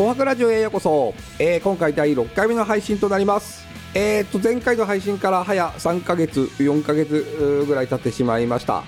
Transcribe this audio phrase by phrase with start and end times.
[0.00, 3.66] 紅白ラジオへようこそ、えー今回第6回目の配信となります。
[3.92, 8.82] えー、と前回の配信から早3ヶ月4ヶ月ぐらい経ってしまいました。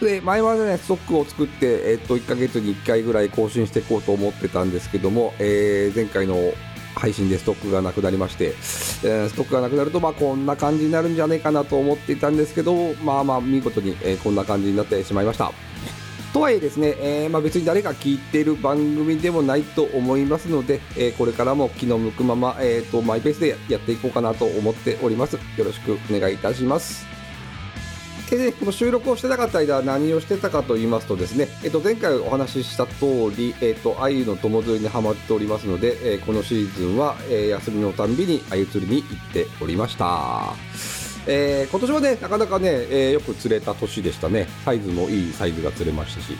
[0.00, 6.34] で前までねストックを作って、えー、と1ヶ月に1回ぐらい更新していこうと思ってたんですけども、えー前回の
[6.96, 15.52] 配信でストックがなくなりまして、えーストックがなくなると、まあ、こんな感じになるんじゃねえかなと思っていたんですけど、まあまあ、見事に、えーこんな感じになってしまいました。
[16.32, 25.34] とはいえですね、えーまあ、別に誰が聞いている番組でもないと思いますので、えーこれからも気の向くまま、えーとマイペースでやっていこうかなと思っております。
[25.34, 27.06] よろしくお願いいたします。
[28.30, 40.97] でね、この収録をしてなかった間は何をしてたかと言いますとですね、えっと、前回お話しした通り、えっと、鮎の友釣りにハマっておりますので、えーこのシーズンは、え休みのたんびに鮎釣りに行っておりました。
[41.30, 44.48] えー今年はね、なかなかね、えーよく釣れた年でしたね。
[44.64, 46.32] サイズもいいサイズが釣れましたし。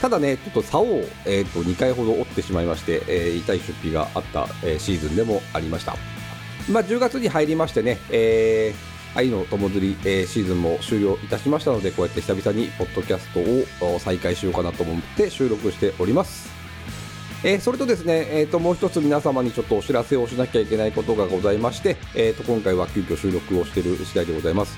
[0.00, 5.94] ただね、ちょっと竿を、えー、と2回ほど折ってしまいまして、えー痛い出費があった、えーシーズンでもありました。
[6.70, 13.28] まあ、10月に入りましてね、えー愛の友釣り、えーシーズンも終了いたしましたので、こうやって久々にポッドキャス
[13.80, 16.59] トを再開しようかなと思って収録しております。
[17.42, 24.76] えーそれとですね、えー、ともう一つ皆様にちょっとお知らせをしなきゃいけないことがございまして、えー、と今回は急遽収録をしている次第でございます。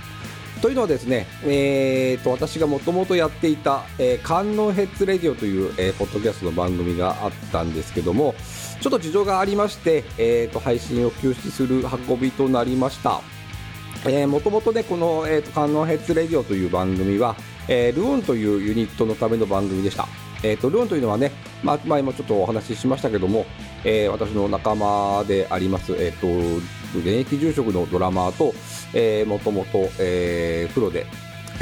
[0.60, 8.36] というのはですね、えー、と私がもともとやっていた、えー、観音ヘッズレディオという、えーポッドキャストの番組があったんですけども、
[8.80, 13.22] ちょっと事情がありまして、えー、と配信を休止する運びとなりました。
[14.06, 17.34] えー、もともとね、この、えー、と観音ヘッズレディオという番組は、
[17.66, 20.06] えールオンというユニットのための番組でした。
[20.42, 23.46] えー、とルーンというのはね、まあ、前もちょっとお話ししましたけども、
[23.84, 26.26] えー私の仲間であります、えー、と
[26.98, 28.52] 現役住職のドラマーと、
[29.26, 31.06] もともと、プロで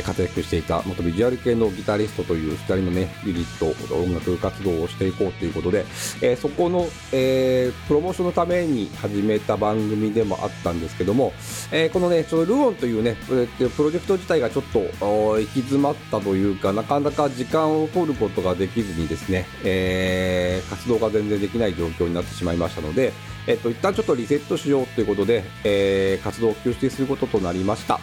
[0.02, 5.84] 活躍していた元ビジュアル系のギタリストという2人のねユニット音楽活動をしていこうということで、
[6.22, 11.32] えーそこの、えープロモーションのために始めた番組でもあったんですけども、
[11.72, 23.12] えーこのねちょルオンというねプロジェクト自体がちょっと行き詰まったというかなかなか時間を取ることができずにですね、えー活動が全然できない状況になってしまいましたので、
[23.46, 27.98] えっと一旦ちょっとリセットしようということで、えー活動を休止することとなりました。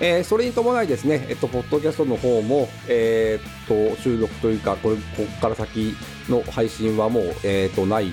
[0.00, 5.94] えーそれに伴いですね、えっと、ポッドキャストの方も、えーっと、収録というか、これ、ここから先
[6.28, 8.12] の配信はもう、えーっと、ない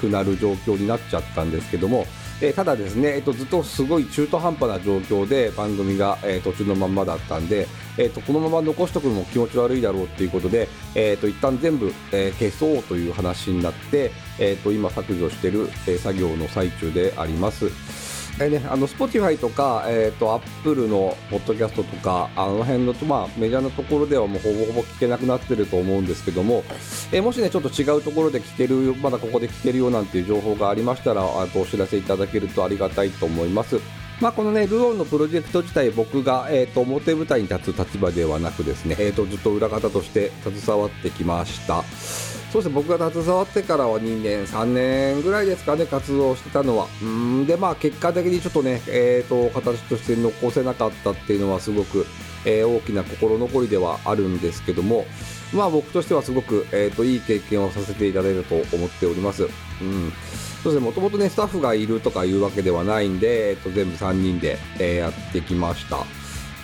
[0.00, 2.06] くなる状況になっちゃったんですけども、
[2.40, 7.66] えーただですね、えっと、ずっとすごい中途半端な状況で番組が、えー途中のまんまだったんで、
[7.98, 17.70] えーっと、このまま残しとくのも気持ち悪いだろうっていうことで、えっと、一旦全部、え消そうという話になって、えーっと、今削除してる、え作業の最中であります。
[18.40, 26.62] えーね、あの Spotify とか、えー、と Apple のポッドキャストとかあの辺の、まあ、メジャーなところではもうほぼほぼ聞けなくなってると思うんですけども、
[27.12, 33.78] えーもしねちょっと違うところで聞けるまだここで聞けるよなんていう情報がありましたらあとお知らせいただけるとありがたいと思います。
[34.20, 41.84] まあ、このね、ルオンのプロジェクト自体、僕が、えー、と表舞台に立つ立場ではなくですね、えー、とずっと裏方として携わってきました。
[42.52, 46.88] そうですね、僕が携わってからは2年、3年ぐらいですかね、活動してたのは。
[47.00, 52.04] うんで、まあ、結果的にちょっとね、えー、と形として残せなかったっていうのは、すごく、
[52.44, 55.06] えー大きな心残りではあるんですけども、
[55.52, 59.44] まあ、僕としてはすごく、えー、といい経験をさせていただいたと思っております。
[59.80, 60.12] うん
[60.62, 65.98] そうですね、もともとね、スタッフがいるとかいうわけではないんで、えっと、全部3人で、えーやってきました。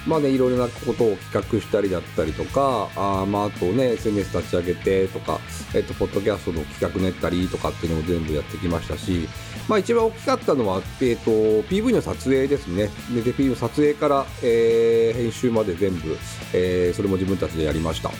[0.06, 5.40] まあね、いろいろなことを企画したりだったりとか、あまあ、あとね、SNS 立ち上げてとか、
[5.74, 9.28] えっと、ポッドキャストの企画練ったりとかっていうのも全部やってきましたし、
[9.66, 12.90] まあ一番大きかったのは、えっと、PV の撮影ですね。
[13.14, 16.18] で、で PV の撮影から、えー編集まで全部、
[16.52, 18.10] えーそれも自分たちでやりました。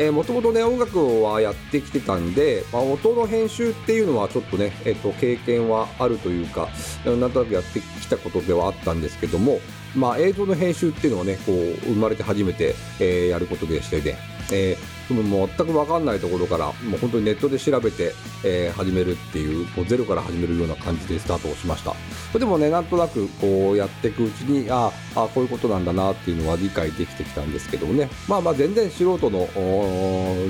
[0.00, 6.68] えー、もともとね音楽はやってきてたんで、まあ、音の編集っていうのはちょっとね、えっと経験はあるというか
[7.04, 9.58] なんとなくやってきたことではあったんですけども、
[9.96, 11.56] まあ、映像の編集っていうのはねこう
[11.86, 14.18] 生まれて初めて、えーやることでしてね、
[14.52, 18.12] えーその全く分かんないところからもう本当にネットで調べて、
[18.44, 21.94] えー始めるっていうもうゼロから始めるような感じでスタートをしました。
[22.38, 28.10] でもねなんとなくこうやっていくうちにああこういうことなんだなっていうのは理解できてきたんですけどもね。
[28.28, 29.48] まあまあ全然素人の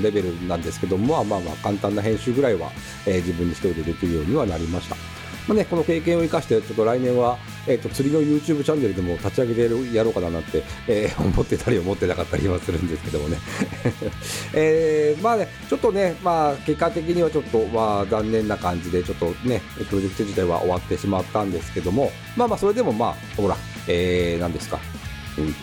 [0.03, 2.69] レベルなんですけどもまあまあまあ簡単な編集ぐらいは、
[3.05, 4.97] えー自分で一人でできるようにはなりました。
[5.47, 7.39] まあね、この経験を生かして、ちょっと来年は、
[7.69, 13.37] えっ、と、釣りの YouTube チャンネルでも立ち上げてやろうかななんて、えー思ってたり思ってなかったりはするんですけどもね。
[14.53, 23.55] えーまあね、ちょっとね、まあ、結果的にはちょっと、まあ、残念な感じで、ちょっとね、プロジェクト自体は終わってしまったんですけども、まあまあ、それでもまあ、ほら、
[23.87, 24.79] えー、何ですか、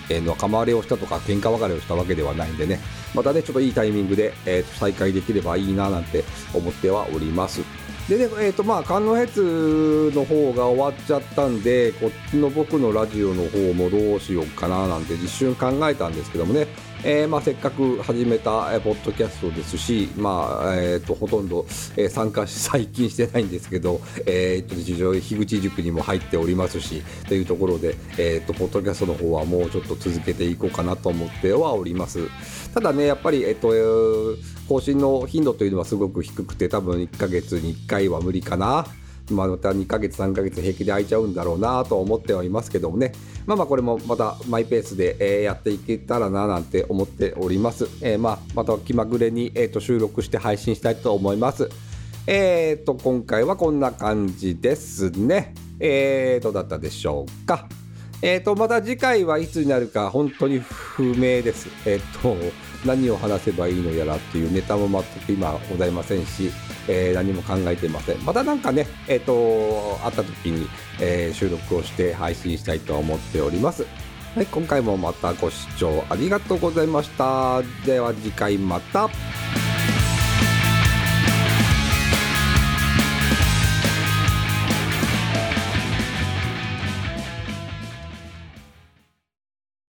[0.09, 2.81] えー仲間割れをしたとか喧嘩別れをしたわけではないんでね。
[3.15, 6.25] またねちょっといいタイミングで、えー再開できればいいななんて
[6.55, 7.86] 思ってはおります。
[8.09, 16.69] でね、えっ、と、まあ、観音ヘッズの方が終わっちゃったんで、こっちの僕のラジオの方もどうしようかななんて一瞬考えたんですけどもね、
[17.09, 21.65] えーまあ、せっかく始めた、えーポッドキャストですし、まあえー、とほとんど、
[21.97, 32.29] えー参加し最近してないんですけど、えー、と非常樋口塾にも入っておりますしというところで、えー、とポッドキャストの方はもうちょっと続けていこうかなと思ってはおります。
[32.75, 38.85] ただねやっぱり、えーとえー更新の頻度というのはすごく低くて多分1ヶ月に1回は無理かな。
[39.31, 43.13] まあ、また2ヶ月、3ヶ月平気で空いちゃうんだろうなと思ってはいますけどもね、
[43.47, 47.89] まあまあこれもまたマイペースで、えやっていけたらななんて思っております。
[48.03, 51.69] えーまあまた気まぐれに、えー、と収録して配信したいと思います。
[52.27, 55.55] えーと、今回はこんな感じですね。
[55.79, 57.69] えーと、だったでしょうか。
[58.23, 61.69] えーと、また次回はいつになるか本当に不明です。
[61.85, 62.35] えーと、
[62.85, 66.51] 何を話せばいいのやらっていうネタも全く今ございませんし、
[66.89, 68.25] えー何も考えてません。
[68.25, 70.69] また何かね、えっ、と、会った時に、
[71.01, 73.87] えー収録をして配信したいと思っております。
[74.35, 77.63] はい、今回もまたご視聴ありがとうございました。
[77.87, 79.09] では次回また。